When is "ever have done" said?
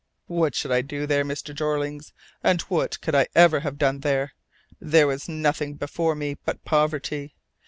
3.35-3.99